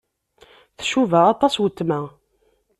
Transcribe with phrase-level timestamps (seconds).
[0.79, 2.01] Tcuba aṭas weltma.